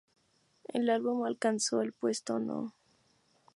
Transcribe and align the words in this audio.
El 0.67 0.89
álbum 0.89 1.25
alcanzó 1.25 1.83
el 1.83 1.93
puesto 1.93 2.39
No. 2.39 2.73